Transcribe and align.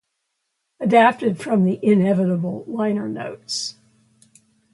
Adapted 0.79 1.37
from 1.39 1.63
the 1.63 1.77
"Inevitable" 1.85 2.63
liner 2.67 3.07
notes. 3.07 3.75